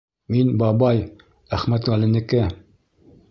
[0.35, 1.01] Мин, бабай,
[1.59, 2.43] Әхмәтғәленеке.